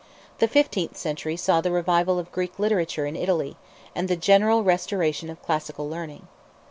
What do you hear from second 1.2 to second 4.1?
saw the revival of Greek literature in Italy, and